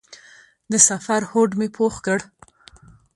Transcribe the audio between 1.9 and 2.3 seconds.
کړ.